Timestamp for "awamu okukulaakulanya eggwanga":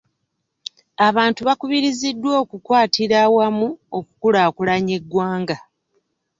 3.25-5.57